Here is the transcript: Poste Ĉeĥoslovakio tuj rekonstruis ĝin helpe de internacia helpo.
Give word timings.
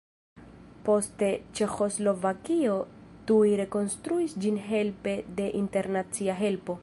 Poste 0.87 1.27
Ĉeĥoslovakio 1.59 2.79
tuj 3.31 3.45
rekonstruis 3.61 4.35
ĝin 4.47 4.59
helpe 4.71 5.17
de 5.41 5.51
internacia 5.65 6.43
helpo. 6.47 6.79